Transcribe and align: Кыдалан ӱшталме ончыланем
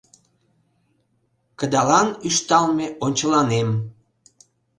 Кыдалан 1.59 2.09
ӱшталме 2.27 2.87
ончыланем 3.05 3.69